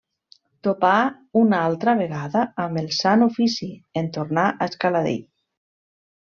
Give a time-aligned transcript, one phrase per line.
[0.67, 0.93] Topà
[1.41, 3.71] una altra vegada amb el Sant Ofici
[4.03, 5.25] en tornar a Escaladei.